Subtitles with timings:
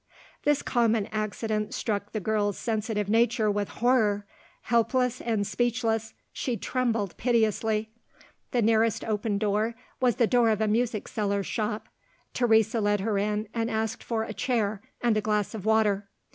[0.45, 4.25] This common accident struck the girl's sensitive nature with horror.
[4.63, 7.91] Helpless and speechless, she trembled piteously.
[8.49, 11.87] The nearest open door was the door of a music seller's shop.
[12.33, 16.09] Teresa led her in, and asked for a chair and a glass of water.